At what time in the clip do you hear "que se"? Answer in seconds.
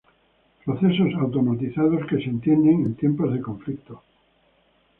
2.07-2.31